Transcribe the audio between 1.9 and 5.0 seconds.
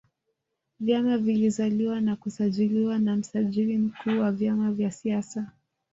na kusajiliwa na msajiri mkuu wa vyama vya